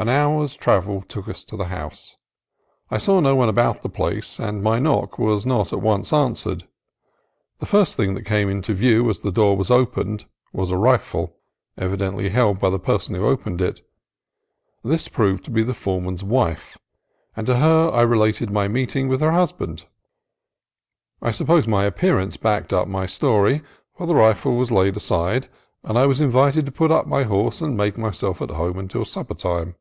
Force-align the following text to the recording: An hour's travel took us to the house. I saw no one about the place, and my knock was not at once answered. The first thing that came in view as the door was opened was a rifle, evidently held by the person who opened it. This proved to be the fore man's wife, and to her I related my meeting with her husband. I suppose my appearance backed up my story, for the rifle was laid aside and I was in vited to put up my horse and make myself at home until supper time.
An 0.00 0.08
hour's 0.08 0.54
travel 0.54 1.02
took 1.02 1.26
us 1.26 1.42
to 1.42 1.56
the 1.56 1.64
house. 1.64 2.18
I 2.88 2.98
saw 2.98 3.18
no 3.18 3.34
one 3.34 3.48
about 3.48 3.82
the 3.82 3.88
place, 3.88 4.38
and 4.38 4.62
my 4.62 4.78
knock 4.78 5.18
was 5.18 5.44
not 5.44 5.72
at 5.72 5.80
once 5.82 6.12
answered. 6.12 6.68
The 7.58 7.66
first 7.66 7.96
thing 7.96 8.14
that 8.14 8.22
came 8.22 8.48
in 8.48 8.62
view 8.62 9.10
as 9.10 9.18
the 9.18 9.32
door 9.32 9.56
was 9.56 9.72
opened 9.72 10.26
was 10.52 10.70
a 10.70 10.76
rifle, 10.76 11.34
evidently 11.76 12.28
held 12.28 12.60
by 12.60 12.70
the 12.70 12.78
person 12.78 13.16
who 13.16 13.26
opened 13.26 13.60
it. 13.60 13.84
This 14.84 15.08
proved 15.08 15.42
to 15.46 15.50
be 15.50 15.64
the 15.64 15.74
fore 15.74 16.00
man's 16.00 16.22
wife, 16.22 16.78
and 17.34 17.44
to 17.48 17.56
her 17.56 17.90
I 17.92 18.02
related 18.02 18.52
my 18.52 18.68
meeting 18.68 19.08
with 19.08 19.20
her 19.20 19.32
husband. 19.32 19.86
I 21.20 21.32
suppose 21.32 21.66
my 21.66 21.82
appearance 21.82 22.36
backed 22.36 22.72
up 22.72 22.86
my 22.86 23.06
story, 23.06 23.62
for 23.96 24.06
the 24.06 24.14
rifle 24.14 24.54
was 24.56 24.70
laid 24.70 24.96
aside 24.96 25.48
and 25.82 25.98
I 25.98 26.06
was 26.06 26.20
in 26.20 26.30
vited 26.30 26.66
to 26.66 26.70
put 26.72 26.92
up 26.92 27.08
my 27.08 27.24
horse 27.24 27.60
and 27.60 27.76
make 27.76 27.98
myself 27.98 28.40
at 28.40 28.50
home 28.50 28.78
until 28.78 29.04
supper 29.04 29.34
time. 29.34 29.74